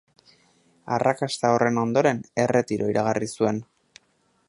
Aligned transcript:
Arrakasta 0.95 1.53
horren 1.57 1.79
ondoren, 1.83 2.25
erretiro 2.47 2.91
iragarri 2.95 3.31
zuen. 3.41 3.65